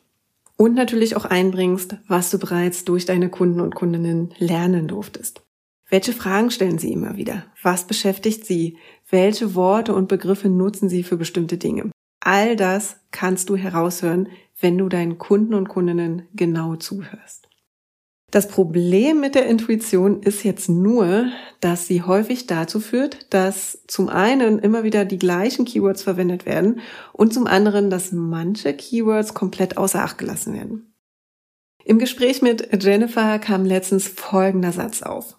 Und 0.58 0.76
natürlich 0.76 1.16
auch 1.16 1.26
einbringst, 1.26 1.96
was 2.08 2.30
du 2.30 2.38
bereits 2.38 2.86
durch 2.86 3.06
deine 3.06 3.30
Kunden 3.30 3.62
und 3.62 3.74
Kundinnen 3.74 4.34
lernen 4.38 4.88
durftest. 4.88 5.42
Welche 5.90 6.14
Fragen 6.14 6.50
stellen 6.50 6.78
Sie 6.78 6.92
immer 6.92 7.18
wieder? 7.18 7.46
Was 7.62 7.86
beschäftigt 7.86 8.46
Sie? 8.46 8.78
Welche 9.10 9.54
Worte 9.56 9.94
und 9.94 10.08
Begriffe 10.08 10.50
nutzen 10.50 10.90
Sie 10.90 11.04
für 11.04 11.18
bestimmte 11.18 11.58
Dinge? 11.58 11.92
All 12.20 12.56
das 12.56 12.98
kannst 13.12 13.50
du 13.50 13.58
heraushören, 13.58 14.30
wenn 14.60 14.78
du 14.78 14.88
deinen 14.88 15.18
Kunden 15.18 15.54
und 15.54 15.68
Kundinnen 15.68 16.28
genau 16.34 16.78
zuhörst. 16.78 17.50
Das 18.32 18.48
Problem 18.48 19.20
mit 19.20 19.36
der 19.36 19.46
Intuition 19.46 20.24
ist 20.24 20.44
jetzt 20.44 20.68
nur, 20.68 21.28
dass 21.60 21.86
sie 21.86 22.02
häufig 22.02 22.48
dazu 22.48 22.80
führt, 22.80 23.32
dass 23.32 23.84
zum 23.86 24.10
einen 24.10 24.58
immer 24.58 24.84
wieder 24.84 25.06
die 25.06 25.20
gleichen 25.20 25.66
Keywords 25.66 26.02
verwendet 26.02 26.48
werden 26.48 26.80
und 27.12 27.32
zum 27.32 27.46
anderen, 27.46 27.92
dass 27.92 28.12
manche 28.12 28.74
Keywords 28.74 29.36
komplett 29.36 29.78
außer 29.78 30.02
Acht 30.02 30.18
gelassen 30.18 30.56
werden. 30.56 30.96
Im 31.86 32.00
Gespräch 32.00 32.42
mit 32.42 32.84
Jennifer 32.84 33.38
kam 33.38 33.66
letztens 33.66 34.08
folgender 34.08 34.72
Satz 34.72 35.04
auf. 35.04 35.38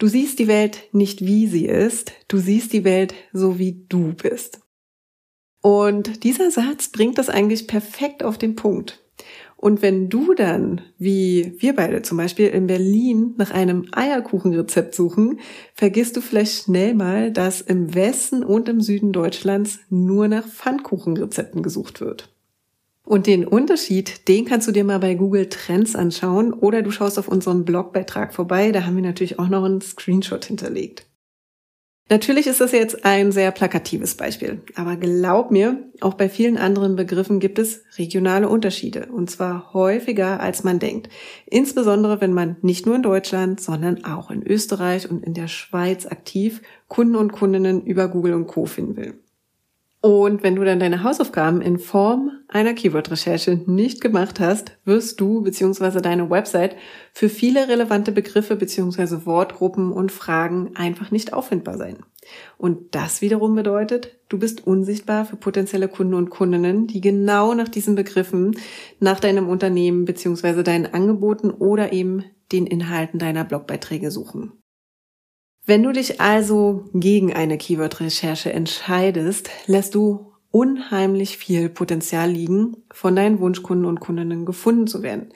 Du 0.00 0.06
siehst 0.06 0.38
die 0.38 0.48
Welt 0.48 0.88
nicht 0.92 1.26
wie 1.26 1.46
sie 1.46 1.66
ist, 1.66 2.12
du 2.26 2.38
siehst 2.38 2.72
die 2.72 2.84
Welt 2.84 3.14
so 3.34 3.58
wie 3.58 3.84
du 3.86 4.14
bist. 4.14 4.60
Und 5.60 6.24
dieser 6.24 6.50
Satz 6.50 6.88
bringt 6.88 7.18
das 7.18 7.28
eigentlich 7.28 7.66
perfekt 7.66 8.22
auf 8.22 8.38
den 8.38 8.56
Punkt. 8.56 9.04
Und 9.58 9.82
wenn 9.82 10.08
du 10.08 10.32
dann, 10.32 10.80
wie 10.96 11.54
wir 11.58 11.76
beide 11.76 12.00
zum 12.00 12.16
Beispiel 12.16 12.46
in 12.46 12.66
Berlin, 12.66 13.34
nach 13.36 13.50
einem 13.50 13.88
Eierkuchenrezept 13.92 14.94
suchen, 14.94 15.38
vergisst 15.74 16.16
du 16.16 16.22
vielleicht 16.22 16.64
schnell 16.64 16.94
mal, 16.94 17.30
dass 17.30 17.60
im 17.60 17.94
Westen 17.94 18.42
und 18.42 18.70
im 18.70 18.80
Süden 18.80 19.12
Deutschlands 19.12 19.80
nur 19.90 20.28
nach 20.28 20.48
Pfannkuchenrezepten 20.48 21.62
gesucht 21.62 22.00
wird. 22.00 22.34
Und 23.10 23.26
den 23.26 23.44
Unterschied, 23.44 24.28
den 24.28 24.44
kannst 24.44 24.68
du 24.68 24.72
dir 24.72 24.84
mal 24.84 25.00
bei 25.00 25.16
Google 25.16 25.48
Trends 25.48 25.96
anschauen 25.96 26.52
oder 26.52 26.80
du 26.80 26.92
schaust 26.92 27.18
auf 27.18 27.26
unserem 27.26 27.64
Blogbeitrag 27.64 28.32
vorbei, 28.32 28.70
da 28.70 28.86
haben 28.86 28.94
wir 28.94 29.02
natürlich 29.02 29.40
auch 29.40 29.48
noch 29.48 29.64
einen 29.64 29.80
Screenshot 29.80 30.44
hinterlegt. 30.44 31.06
Natürlich 32.08 32.46
ist 32.46 32.60
das 32.60 32.70
jetzt 32.70 33.04
ein 33.04 33.32
sehr 33.32 33.50
plakatives 33.50 34.14
Beispiel, 34.14 34.60
aber 34.76 34.94
glaub 34.94 35.50
mir, 35.50 35.90
auch 36.00 36.14
bei 36.14 36.28
vielen 36.28 36.56
anderen 36.56 36.94
Begriffen 36.94 37.40
gibt 37.40 37.58
es 37.58 37.82
regionale 37.98 38.48
Unterschiede 38.48 39.06
und 39.06 39.28
zwar 39.28 39.74
häufiger 39.74 40.38
als 40.38 40.62
man 40.62 40.78
denkt. 40.78 41.08
Insbesondere 41.46 42.20
wenn 42.20 42.32
man 42.32 42.58
nicht 42.62 42.86
nur 42.86 42.94
in 42.94 43.02
Deutschland, 43.02 43.60
sondern 43.60 44.04
auch 44.04 44.30
in 44.30 44.46
Österreich 44.46 45.10
und 45.10 45.24
in 45.24 45.34
der 45.34 45.48
Schweiz 45.48 46.06
aktiv 46.06 46.62
Kunden 46.86 47.16
und 47.16 47.32
Kundinnen 47.32 47.82
über 47.82 48.06
Google 48.06 48.34
und 48.34 48.46
Co 48.46 48.66
finden 48.66 48.96
will. 48.96 49.18
Und 50.02 50.42
wenn 50.42 50.56
du 50.56 50.64
dann 50.64 50.80
deine 50.80 51.02
Hausaufgaben 51.02 51.60
in 51.60 51.78
Form 51.78 52.32
einer 52.48 52.72
Keyword-Recherche 52.72 53.60
nicht 53.66 54.00
gemacht 54.00 54.40
hast, 54.40 54.78
wirst 54.86 55.20
du 55.20 55.42
bzw. 55.42 56.00
deine 56.00 56.30
Website 56.30 56.74
für 57.12 57.28
viele 57.28 57.68
relevante 57.68 58.10
Begriffe 58.10 58.56
bzw. 58.56 59.26
Wortgruppen 59.26 59.92
und 59.92 60.10
Fragen 60.10 60.70
einfach 60.74 61.10
nicht 61.10 61.34
auffindbar 61.34 61.76
sein. 61.76 61.98
Und 62.56 62.94
das 62.94 63.20
wiederum 63.20 63.54
bedeutet, 63.54 64.18
du 64.30 64.38
bist 64.38 64.66
unsichtbar 64.66 65.26
für 65.26 65.36
potenzielle 65.36 65.88
Kunden 65.88 66.14
und 66.14 66.30
Kundinnen, 66.30 66.86
die 66.86 67.02
genau 67.02 67.52
nach 67.52 67.68
diesen 67.68 67.94
Begriffen, 67.94 68.56
nach 69.00 69.20
deinem 69.20 69.48
Unternehmen 69.48 70.06
bzw. 70.06 70.62
deinen 70.62 70.86
Angeboten 70.86 71.50
oder 71.50 71.92
eben 71.92 72.24
den 72.52 72.66
Inhalten 72.66 73.18
deiner 73.18 73.44
Blogbeiträge 73.44 74.10
suchen. 74.10 74.59
Wenn 75.66 75.82
du 75.82 75.92
dich 75.92 76.20
also 76.20 76.88
gegen 76.94 77.32
eine 77.32 77.58
Keyword-Recherche 77.58 78.52
entscheidest, 78.52 79.50
lässt 79.66 79.94
du 79.94 80.32
unheimlich 80.50 81.36
viel 81.36 81.68
Potenzial 81.68 82.30
liegen, 82.30 82.78
von 82.92 83.14
deinen 83.14 83.38
Wunschkunden 83.38 83.86
und 83.86 84.00
Kundinnen 84.00 84.46
gefunden 84.46 84.86
zu 84.86 85.02
werden. 85.02 85.32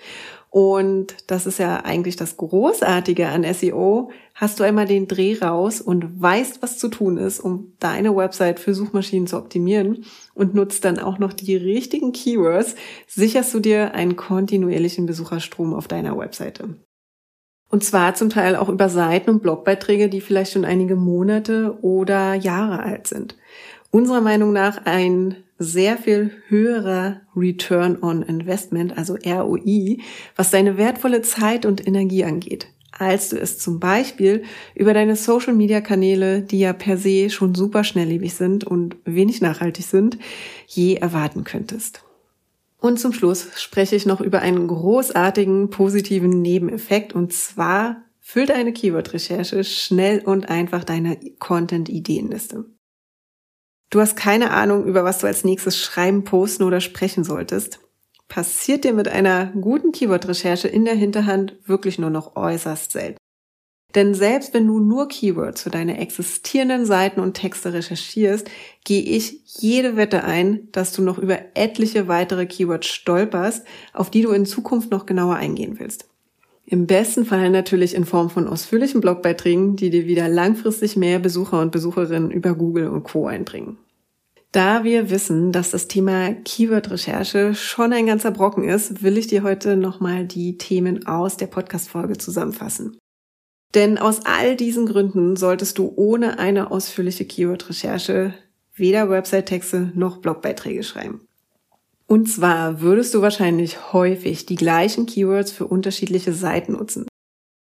Und 0.51 1.17
das 1.27 1.47
ist 1.47 1.59
ja 1.59 1.85
eigentlich 1.85 2.15
das 2.15 2.37
Großartige 2.37 3.29
an 3.29 3.45
SEO. 3.55 4.11
Hast 4.35 4.59
du 4.59 4.65
einmal 4.65 4.87
den 4.87 5.09
Dreh 5.09 5.37
raus 5.41 5.81
und 5.81 6.21
weißt, 6.21 6.63
was 6.63 6.79
zu 6.79 6.89
tun 6.89 7.17
ist, 7.17 7.41
um 7.41 7.73
deine 7.81 8.15
Website 8.15 8.61
für 8.61 8.73
Suchmaschinen 8.73 9.27
zu 9.27 9.37
optimieren 9.37 10.05
und 10.33 10.55
nutzt 10.55 10.85
dann 10.85 11.01
auch 11.01 11.19
noch 11.19 11.33
die 11.33 11.57
richtigen 11.57 12.13
Keywords, 12.13 12.77
sicherst 13.09 13.53
du 13.53 13.61
dir 13.61 13.95
einen 13.95 14.15
kontinuierlichen 14.15 15.07
Besucherstrom 15.07 15.75
auf 15.75 15.89
deiner 15.89 16.17
Webseite. 16.17 16.77
Und 17.75 17.83
zwar 17.83 18.15
zum 18.15 18.31
Teil 18.31 18.55
auch 18.55 18.69
über 18.69 18.89
Seiten 18.89 19.31
und 19.31 19.43
Blogbeiträge, 19.43 20.09
die 20.09 20.21
vielleicht 20.21 20.53
schon 20.53 20.65
einige 20.65 20.95
Monate 20.95 21.77
oder 21.83 22.35
Jahre 22.35 22.85
alt 22.85 23.09
sind. 23.09 23.35
Unserer 23.91 24.21
Meinung 24.21 24.53
nach 24.53 24.83
ein 24.85 25.35
sehr 25.59 25.99
viel 25.99 26.31
höherer 26.47 27.23
Return 27.35 28.01
on 28.01 28.23
Investment, 28.23 28.97
also 28.97 29.17
ROI, 29.27 29.99
was 30.37 30.53
deine 30.53 30.79
wertvolle 30.79 31.23
Zeit 31.23 31.67
und 31.67 31.85
Energie 31.85 32.23
angeht, 32.23 32.69
als 32.97 33.31
du 33.31 33.41
es 33.41 33.59
zum 33.59 33.81
Beispiel 33.81 34.45
über 34.77 34.95
deine 34.95 35.17
Social-Media-Kanäle, 35.17 36.43
die 36.43 36.61
ja 36.61 36.75
per 36.75 36.97
se 36.97 37.29
schon 37.29 37.57
super 37.57 37.83
schnelllebig 37.83 38.35
sind 38.35 38.63
und 38.63 38.95
wenig 39.05 39.41
nachhaltig 39.41 39.85
sind, 39.85 40.17
je 40.69 40.95
erwarten 40.95 41.43
könntest. 41.43 42.04
Und 42.85 43.01
zum 43.01 43.15
Schluss 43.15 43.49
spreche 43.57 43.97
ich 43.97 44.05
noch 44.05 44.21
über 44.21 44.41
einen 44.41 44.69
großartigen 44.69 45.71
positiven 45.71 46.43
Nebeneffekt 46.43 47.15
und 47.15 47.33
zwar 47.33 48.03
füllt 48.21 48.51
eine 48.51 48.75
Keyword-Recherche 48.75 49.65
schnell 49.65 50.21
und 50.21 50.51
einfach 50.51 50.85
deine 50.85 51.19
Content-Ideenliste. 51.39 52.67
Du 53.89 54.01
hast 54.01 54.17
keine 54.17 54.51
Ahnung, 54.51 54.85
über 54.85 55.03
was 55.03 55.21
du 55.21 55.27
als 55.27 55.45
nächstes 55.45 55.81
schreiben, 55.81 56.25
posten 56.25 56.63
oder 56.63 56.83
sprechen 56.83 57.25
solltest. 57.25 57.81
Passiert 58.29 58.85
dir 58.85 58.93
mit 58.93 59.09
einer 59.09 59.47
guten 59.59 59.93
Keyword-Recherche 59.93 60.69
in 60.69 60.85
der 60.85 60.95
Hinterhand 60.95 61.57
wirklich 61.65 61.99
nur 61.99 62.11
noch 62.11 62.37
äußerst 62.37 62.93
selten. 62.93 63.17
Denn 63.95 64.15
selbst 64.15 64.55
wenn 64.55 64.67
du 64.67 64.81
nur 64.81 65.09
Keywords 65.09 65.63
für 65.63 65.71
deine 65.71 65.99
existierenden 65.99 66.85
Seiten 66.85 67.21
und 67.21 67.35
Texte 67.35 67.73
recherchierst, 67.73 68.51
gehe 68.85 69.03
ich 69.03 69.41
jede 69.47 69.97
Wette 69.97 70.25
ein, 70.25 70.69
dass 70.73 70.93
du 70.93 71.03
noch 71.03 71.19
über 71.19 71.39
etliche 71.55 72.09
weitere 72.09 72.47
Keywords 72.47 72.89
stolperst, 72.89 73.65
auf 73.93 74.11
die 74.11 74.23
du 74.23 74.31
in 74.31 74.47
Zukunft 74.47 74.91
noch 74.91 75.07
genauer 75.07 75.37
eingehen 75.37 75.79
willst. 75.79 76.09
Im 76.67 76.87
besten 76.87 77.25
Fall 77.25 77.51
natürlich 77.51 77.95
in 77.95 78.05
Form 78.07 78.31
von 78.31 78.49
ausführlichen 78.49 79.01
Blogbeiträgen, 79.01 79.77
die 79.77 79.91
dir 79.91 80.07
wieder 80.07 80.29
langfristig 80.29 80.97
mehr 80.97 81.19
Besucher 81.19 81.61
und 81.61 81.73
Besucherinnen 81.73 82.31
über 82.31 82.55
Google 82.55 82.89
und 82.89 83.05
Co 83.05 83.27
einbringen. 83.27 83.79
Da 84.51 84.83
wir 84.83 85.11
wissen, 85.11 85.53
dass 85.53 85.73
das 85.73 85.89
Thema 85.89 86.33
Keyword-Recherche 86.33 87.55
schon 87.55 87.93
ein 87.93 88.07
ganzer 88.07 88.31
Brocken 88.31 88.65
ist, 88.65 89.03
will 89.03 89.19
ich 89.19 89.27
dir 89.27 89.43
heute 89.43 89.77
nochmal 89.77 90.27
die 90.27 90.57
Themen 90.59 91.07
aus 91.07 91.37
der 91.37 91.49
Podcast-Folge 91.49 92.19
zusammenfassen. 92.19 92.97
Denn 93.75 93.99
aus 93.99 94.21
all 94.25 94.57
diesen 94.57 94.87
Gründen 94.87 95.37
solltest 95.37 95.79
du 95.79 95.93
ohne 95.97 96.39
eine 96.39 96.71
ausführliche 96.71 97.25
Keyword-Recherche 97.25 98.35
weder 98.75 99.11
Website-Texte 99.11 99.93
noch 99.95 100.19
Blogbeiträge 100.19 100.83
schreiben. 100.83 101.27
Und 102.07 102.29
zwar 102.29 102.81
würdest 102.81 103.15
du 103.15 103.23
wahrscheinlich 103.23 103.93
häufig 103.93 104.47
die 104.47 104.57
gleichen 104.57 105.07
Keywords 105.07 105.51
für 105.53 105.67
unterschiedliche 105.67 106.33
Seiten 106.33 106.73
nutzen. 106.73 107.07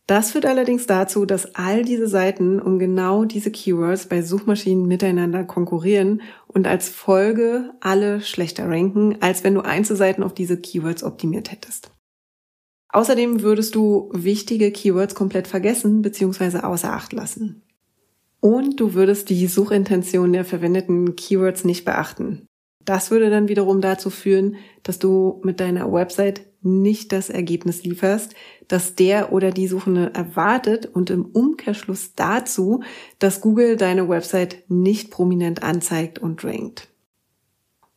Das 0.07 0.31
führt 0.31 0.47
allerdings 0.47 0.87
dazu, 0.87 1.27
dass 1.27 1.55
all 1.55 1.85
diese 1.85 2.09
Seiten 2.09 2.61
um 2.61 2.79
genau 2.79 3.27
diese 3.27 3.51
Keywords 3.51 4.07
bei 4.07 4.23
Suchmaschinen 4.23 4.87
miteinander 4.87 5.45
konkurrieren 5.45 6.23
und 6.47 6.67
als 6.67 6.89
Folge 6.89 7.75
alle 7.81 8.23
schlechter 8.23 8.71
ranken, 8.71 9.19
als 9.21 9.45
wenn 9.45 9.53
du 9.53 9.61
Einzelseiten 9.61 10.25
auf 10.25 10.33
diese 10.33 10.59
Keywords 10.59 11.05
optimiert 11.05 11.53
hättest. 11.53 11.91
Außerdem 12.91 13.43
würdest 13.43 13.75
du 13.75 14.11
wichtige 14.13 14.71
Keywords 14.73 15.15
komplett 15.15 15.47
vergessen 15.47 16.03
bzw. 16.03 16.61
außer 16.61 16.93
Acht 16.93 17.13
lassen. 17.13 17.63
Und 18.41 18.81
du 18.81 18.95
würdest 18.95 19.31
die 19.31 19.47
Suchintention 19.47 20.33
der 20.33 20.45
verwendeten 20.45 21.17
Keywords 21.17 21.65
nicht 21.65 21.85
beachten. 21.85 22.47
Das 22.85 23.11
würde 23.11 23.29
dann 23.29 23.49
wiederum 23.49 23.83
dazu 23.83 24.09
führen, 24.09 24.57
dass 24.83 24.99
du 24.99 25.43
mit 25.45 25.61
deiner 25.61 25.93
Website 25.93 26.47
nicht 26.63 27.13
das 27.13 27.29
Ergebnis 27.29 27.83
lieferst, 27.83 28.35
das 28.67 28.95
der 28.95 29.33
oder 29.33 29.51
die 29.51 29.69
Suchende 29.69 30.11
erwartet 30.15 30.87
und 30.87 31.11
im 31.11 31.27
Umkehrschluss 31.27 32.15
dazu, 32.15 32.83
dass 33.19 33.41
Google 33.41 33.77
deine 33.77 34.09
Website 34.09 34.65
nicht 34.69 35.11
prominent 35.11 35.63
anzeigt 35.63 36.19
und 36.19 36.43
rankt. 36.45 36.89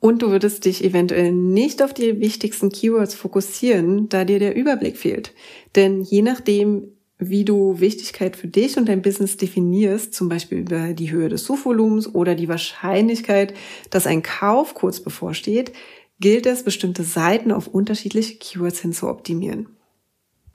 Und 0.02 0.24
du 0.24 0.32
würdest 0.32 0.66
dich 0.66 0.84
eventuell 0.84 1.32
nicht 1.32 1.84
auf 1.84 1.94
die 1.94 2.20
wichtigsten 2.20 2.72
Keywords 2.72 3.14
fokussieren, 3.14 4.10
da 4.10 4.26
dir 4.26 4.40
der 4.40 4.56
Überblick 4.56 4.98
fehlt. 4.98 5.32
Denn 5.76 6.02
je 6.02 6.24
nachdem, 6.24 6.88
wie 7.20 7.46
du 7.46 7.80
Wichtigkeit 7.80 8.36
für 8.36 8.48
dich 8.48 8.78
und 8.78 8.90
dein 8.90 9.04
Business 9.04 9.38
definierst, 9.38 10.16
zum 10.16 10.28
Beispiel 10.28 10.58
über 10.58 10.94
die 10.94 11.12
Höhe 11.12 11.30
des 11.30 11.46
Suchvolumens 11.46 12.16
oder 12.16 12.34
die 12.34 12.50
Wahrscheinlichkeit, 12.50 13.54
dass 13.92 14.08
ein 14.08 14.24
Kauf 14.24 14.74
kurz 14.74 15.00
bevorsteht, 15.00 15.72
gilt 16.20 16.48
es, 16.48 16.64
bestimmte 16.64 17.04
Seiten 17.04 17.52
auf 17.52 17.68
unterschiedliche 17.68 18.38
Keywords 18.38 18.82
hin 18.82 18.94
zu 18.94 19.08
optimieren. 19.08 19.68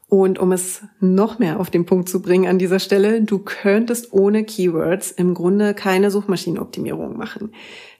Und 0.08 0.38
um 0.38 0.52
es 0.52 0.82
noch 1.00 1.40
mehr 1.40 1.58
auf 1.58 1.68
den 1.68 1.84
Punkt 1.84 2.08
zu 2.08 2.22
bringen 2.22 2.46
an 2.46 2.58
dieser 2.58 2.78
Stelle, 2.78 3.22
du 3.22 3.40
könntest 3.40 4.12
ohne 4.12 4.44
Keywords 4.44 5.10
im 5.10 5.34
Grunde 5.34 5.74
keine 5.74 6.12
Suchmaschinenoptimierung 6.12 7.16
machen, 7.16 7.52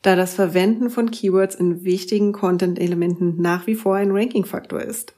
da 0.03 0.15
das 0.15 0.35
Verwenden 0.35 0.89
von 0.89 1.11
Keywords 1.11 1.57
in 1.57 1.83
wichtigen 1.83 2.33
Content-Elementen 2.33 3.41
nach 3.43 3.67
wie 3.67 3.75
vor 3.75 3.97
ein 3.97 4.13
Ranking-Faktor 4.13 4.83
ist. 4.83 5.15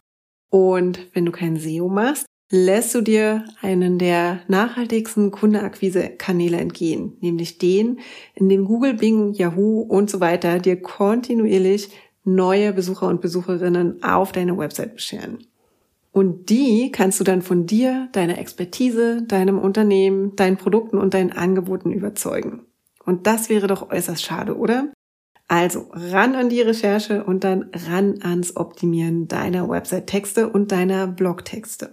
Und 0.50 1.08
wenn 1.12 1.26
du 1.26 1.32
kein 1.32 1.58
SEO 1.58 1.88
machst, 1.88 2.24
lässt 2.50 2.94
du 2.94 3.02
dir 3.02 3.44
einen 3.60 3.98
der 3.98 4.40
nachhaltigsten 4.48 5.30
Kundeakquise-Kanäle 5.30 6.56
entgehen, 6.56 7.18
nämlich 7.20 7.58
den, 7.58 8.00
in 8.34 8.48
dem 8.48 8.64
Google, 8.64 8.94
Bing, 8.94 9.34
Yahoo 9.34 9.82
und 9.82 10.08
so 10.08 10.20
weiter 10.20 10.58
dir 10.58 10.80
kontinuierlich 10.80 11.90
neue 12.24 12.72
Besucher 12.72 13.08
und 13.08 13.20
Besucherinnen 13.20 14.02
auf 14.02 14.32
deine 14.32 14.56
Website 14.56 14.94
bescheren. 14.94 15.47
Und 16.18 16.50
die 16.50 16.90
kannst 16.90 17.20
du 17.20 17.24
dann 17.24 17.42
von 17.42 17.66
dir, 17.66 18.08
deiner 18.10 18.38
Expertise, 18.38 19.22
deinem 19.22 19.56
Unternehmen, 19.56 20.34
deinen 20.34 20.56
Produkten 20.56 20.98
und 20.98 21.14
deinen 21.14 21.30
Angeboten 21.30 21.92
überzeugen. 21.92 22.66
Und 23.04 23.28
das 23.28 23.48
wäre 23.48 23.68
doch 23.68 23.92
äußerst 23.92 24.24
schade, 24.24 24.56
oder? 24.56 24.92
Also 25.46 25.86
ran 25.92 26.34
an 26.34 26.48
die 26.48 26.60
Recherche 26.60 27.22
und 27.22 27.44
dann 27.44 27.70
ran 27.72 28.18
ans 28.20 28.56
Optimieren 28.56 29.28
deiner 29.28 29.68
Website-Texte 29.68 30.48
und 30.48 30.72
deiner 30.72 31.06
Blog-Texte. 31.06 31.92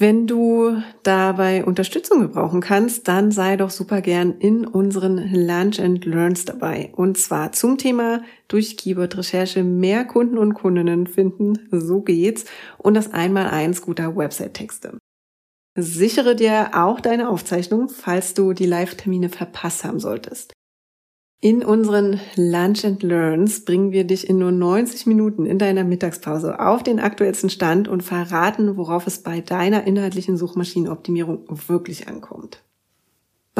Wenn 0.00 0.26
du 0.26 0.80
dabei 1.02 1.62
Unterstützung 1.62 2.20
gebrauchen 2.22 2.62
kannst, 2.62 3.06
dann 3.06 3.30
sei 3.30 3.58
doch 3.58 3.68
super 3.68 4.00
gern 4.00 4.32
in 4.38 4.66
unseren 4.66 5.18
Lunch 5.30 5.78
and 5.78 6.06
Learns 6.06 6.46
dabei. 6.46 6.90
Und 6.96 7.18
zwar 7.18 7.52
zum 7.52 7.76
Thema 7.76 8.22
durch 8.48 8.78
Keyword-Recherche 8.78 9.62
mehr 9.62 10.06
Kunden 10.06 10.38
und 10.38 10.54
Kundinnen 10.54 11.06
finden. 11.06 11.68
So 11.70 12.00
geht's. 12.00 12.46
Und 12.78 12.94
das 12.94 13.12
Einmaleins 13.12 13.82
guter 13.82 14.16
Website-Texte. 14.16 14.96
Sichere 15.76 16.34
dir 16.34 16.70
auch 16.72 17.00
deine 17.00 17.28
Aufzeichnung, 17.28 17.90
falls 17.90 18.32
du 18.32 18.54
die 18.54 18.64
Live-Termine 18.64 19.28
verpasst 19.28 19.84
haben 19.84 20.00
solltest. 20.00 20.54
In 21.42 21.64
unseren 21.64 22.20
Lunch 22.36 22.84
and 22.84 23.02
Learns 23.02 23.64
bringen 23.64 23.92
wir 23.92 24.04
dich 24.04 24.28
in 24.28 24.36
nur 24.36 24.52
90 24.52 25.06
Minuten 25.06 25.46
in 25.46 25.58
deiner 25.58 25.84
Mittagspause 25.84 26.60
auf 26.60 26.82
den 26.82 27.00
aktuellsten 27.00 27.48
Stand 27.48 27.88
und 27.88 28.02
verraten, 28.02 28.76
worauf 28.76 29.06
es 29.06 29.22
bei 29.22 29.40
deiner 29.40 29.86
inhaltlichen 29.86 30.36
Suchmaschinenoptimierung 30.36 31.46
wirklich 31.66 32.08
ankommt. 32.08 32.62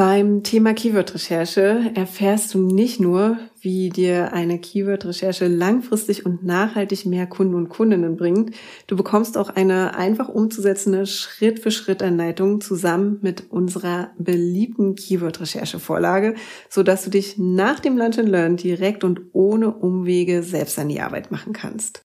Beim 0.01 0.41
Thema 0.41 0.73
Keyword-Recherche 0.73 1.91
erfährst 1.93 2.55
du 2.55 2.57
nicht 2.57 2.99
nur, 2.99 3.37
wie 3.59 3.89
dir 3.89 4.33
eine 4.33 4.57
Keyword-Recherche 4.57 5.45
langfristig 5.45 6.25
und 6.25 6.43
nachhaltig 6.43 7.05
mehr 7.05 7.27
Kunden 7.27 7.53
und 7.53 7.69
Kundinnen 7.69 8.17
bringt, 8.17 8.55
du 8.87 8.95
bekommst 8.95 9.37
auch 9.37 9.51
eine 9.51 9.95
einfach 9.95 10.27
umzusetzende 10.27 11.05
Schritt-für-Schritt-Anleitung 11.05 12.61
zusammen 12.61 13.19
mit 13.21 13.51
unserer 13.51 14.09
beliebten 14.17 14.95
Keyword-Recherche-Vorlage, 14.95 16.33
sodass 16.67 17.03
du 17.03 17.11
dich 17.11 17.37
nach 17.37 17.79
dem 17.79 17.95
Lunch 17.95 18.17
and 18.17 18.29
Learn 18.29 18.57
direkt 18.57 19.03
und 19.03 19.21
ohne 19.33 19.71
Umwege 19.71 20.41
selbst 20.41 20.79
an 20.79 20.89
die 20.89 21.01
Arbeit 21.01 21.29
machen 21.29 21.53
kannst. 21.53 22.01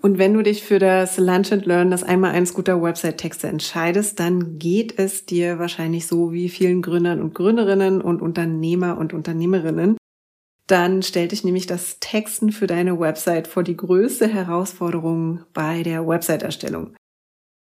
Und 0.00 0.18
wenn 0.18 0.34
du 0.34 0.42
dich 0.42 0.62
für 0.62 0.78
das 0.78 1.18
Lunch 1.18 1.52
and 1.52 1.66
Learn, 1.66 1.90
das 1.90 2.04
einmal 2.04 2.30
eins 2.30 2.54
guter 2.54 2.80
Website-Texte 2.80 3.48
entscheidest, 3.48 4.20
dann 4.20 4.58
geht 4.58 4.96
es 4.96 5.26
dir 5.26 5.58
wahrscheinlich 5.58 6.06
so 6.06 6.32
wie 6.32 6.48
vielen 6.48 6.82
Gründern 6.82 7.20
und 7.20 7.34
Gründerinnen 7.34 8.00
und 8.00 8.22
Unternehmer 8.22 8.96
und 8.96 9.12
Unternehmerinnen. 9.12 9.96
Dann 10.68 11.02
stellt 11.02 11.32
dich 11.32 11.44
nämlich 11.44 11.66
das 11.66 11.98
Texten 11.98 12.52
für 12.52 12.68
deine 12.68 13.00
Website 13.00 13.48
vor 13.48 13.64
die 13.64 13.76
größte 13.76 14.28
Herausforderung 14.28 15.40
bei 15.52 15.82
der 15.82 16.06
Website-Erstellung. 16.06 16.94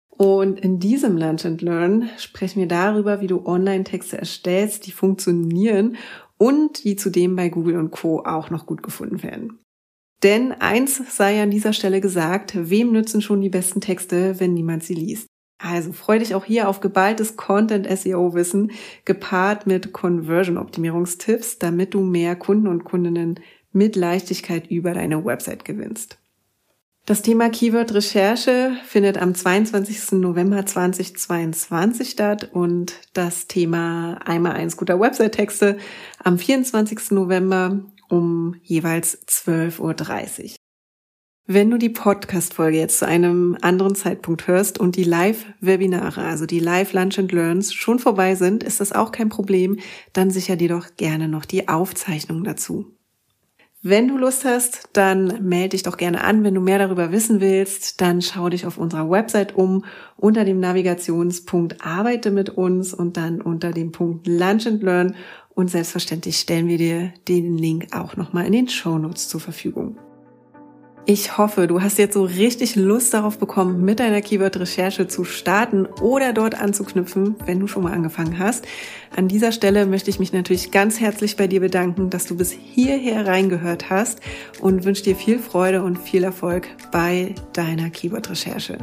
Und 0.08 0.60
in 0.60 0.78
diesem 0.78 1.16
Lunch 1.16 1.44
and 1.44 1.60
Learn 1.62 2.08
sprechen 2.16 2.60
wir 2.60 2.68
darüber, 2.68 3.20
wie 3.20 3.26
du 3.26 3.44
Online-Texte 3.44 4.18
erstellst, 4.18 4.86
die 4.86 4.92
funktionieren 4.92 5.96
und 6.38 6.84
die 6.84 6.96
zudem 6.96 7.36
bei 7.36 7.48
Google 7.48 7.76
und 7.76 7.90
Co. 7.90 8.20
auch 8.24 8.48
noch 8.48 8.66
gut 8.66 8.82
gefunden 8.82 9.22
werden. 9.22 9.58
Denn 10.22 10.52
eins 10.52 11.02
sei 11.16 11.42
an 11.42 11.50
dieser 11.50 11.72
Stelle 11.72 12.00
gesagt, 12.00 12.52
wem 12.54 12.92
nützen 12.92 13.22
schon 13.22 13.40
die 13.40 13.48
besten 13.48 13.80
Texte, 13.80 14.38
wenn 14.38 14.54
niemand 14.54 14.84
sie 14.84 14.94
liest? 14.94 15.26
Also 15.58 15.92
freu 15.92 16.18
dich 16.18 16.34
auch 16.34 16.44
hier 16.44 16.68
auf 16.68 16.80
geballtes 16.80 17.36
Content-SEO-Wissen, 17.36 18.72
gepaart 19.04 19.66
mit 19.66 19.92
Conversion-Optimierungstipps, 19.92 21.58
damit 21.58 21.94
du 21.94 22.00
mehr 22.00 22.34
Kunden 22.36 22.66
und 22.66 22.84
Kundinnen 22.84 23.40
mit 23.72 23.96
Leichtigkeit 23.96 24.70
über 24.70 24.92
deine 24.92 25.24
Website 25.24 25.64
gewinnst. 25.64 26.18
Das 27.04 27.22
Thema 27.22 27.50
Keyword-Recherche 27.50 28.76
findet 28.86 29.18
am 29.18 29.34
22. 29.34 30.12
November 30.12 30.64
2022 30.64 32.10
statt 32.10 32.50
und 32.52 32.94
das 33.12 33.48
Thema 33.48 34.20
einmal 34.24 34.52
eins 34.52 34.76
guter 34.76 35.00
Website-Texte 35.00 35.78
am 36.22 36.38
24. 36.38 37.10
November 37.10 37.80
um 38.12 38.56
jeweils 38.62 39.26
12.30 39.26 40.42
Uhr. 40.42 40.50
Wenn 41.46 41.70
du 41.70 41.78
die 41.78 41.88
Podcast-Folge 41.88 42.76
jetzt 42.76 42.98
zu 42.98 43.06
einem 43.06 43.56
anderen 43.62 43.94
Zeitpunkt 43.94 44.46
hörst 44.46 44.78
und 44.78 44.96
die 44.96 45.04
Live-Webinare, 45.04 46.22
also 46.22 46.44
die 46.44 46.60
Live-Lunch 46.60 47.18
and 47.18 47.32
Learns 47.32 47.72
schon 47.72 47.98
vorbei 47.98 48.34
sind, 48.34 48.62
ist 48.62 48.80
das 48.80 48.92
auch 48.92 49.12
kein 49.12 49.30
Problem. 49.30 49.78
Dann 50.12 50.30
sicher 50.30 50.56
dir 50.56 50.68
doch 50.68 50.96
gerne 50.96 51.26
noch 51.26 51.46
die 51.46 51.68
Aufzeichnung 51.68 52.44
dazu. 52.44 52.94
Wenn 53.84 54.06
du 54.06 54.16
Lust 54.16 54.44
hast, 54.44 54.90
dann 54.92 55.48
melde 55.48 55.70
dich 55.70 55.82
doch 55.82 55.96
gerne 55.96 56.22
an. 56.22 56.44
Wenn 56.44 56.54
du 56.54 56.60
mehr 56.60 56.78
darüber 56.78 57.10
wissen 57.10 57.40
willst, 57.40 58.00
dann 58.00 58.22
schau 58.22 58.48
dich 58.48 58.64
auf 58.64 58.78
unserer 58.78 59.10
Website 59.10 59.56
um 59.56 59.84
unter 60.16 60.44
dem 60.44 60.60
Navigationspunkt 60.60 61.84
Arbeite 61.84 62.30
mit 62.30 62.50
uns 62.50 62.94
und 62.94 63.16
dann 63.16 63.40
unter 63.40 63.72
dem 63.72 63.90
Punkt 63.90 64.28
Lunch 64.28 64.68
and 64.68 64.84
Learn 64.84 65.16
und 65.54 65.68
selbstverständlich 65.68 66.38
stellen 66.38 66.68
wir 66.68 66.78
dir 66.78 67.12
den 67.28 67.56
Link 67.58 67.94
auch 67.94 68.16
nochmal 68.16 68.46
in 68.46 68.52
den 68.52 68.68
Show 68.68 68.98
Notes 68.98 69.28
zur 69.28 69.40
Verfügung. 69.40 69.96
Ich 71.04 71.36
hoffe, 71.36 71.66
du 71.66 71.82
hast 71.82 71.98
jetzt 71.98 72.14
so 72.14 72.22
richtig 72.22 72.76
Lust 72.76 73.12
darauf 73.12 73.36
bekommen, 73.36 73.84
mit 73.84 73.98
deiner 73.98 74.20
Keyword-Recherche 74.20 75.08
zu 75.08 75.24
starten 75.24 75.86
oder 75.86 76.32
dort 76.32 76.54
anzuknüpfen, 76.54 77.34
wenn 77.44 77.58
du 77.58 77.66
schon 77.66 77.82
mal 77.82 77.92
angefangen 77.92 78.38
hast. 78.38 78.66
An 79.16 79.26
dieser 79.26 79.50
Stelle 79.50 79.86
möchte 79.86 80.10
ich 80.10 80.20
mich 80.20 80.32
natürlich 80.32 80.70
ganz 80.70 81.00
herzlich 81.00 81.36
bei 81.36 81.48
dir 81.48 81.58
bedanken, 81.58 82.08
dass 82.08 82.26
du 82.26 82.36
bis 82.36 82.52
hierher 82.52 83.26
reingehört 83.26 83.90
hast 83.90 84.20
und 84.60 84.84
wünsche 84.84 85.02
dir 85.02 85.16
viel 85.16 85.40
Freude 85.40 85.82
und 85.82 85.98
viel 85.98 86.22
Erfolg 86.22 86.68
bei 86.92 87.34
deiner 87.52 87.90
Keyword-Recherche. 87.90 88.78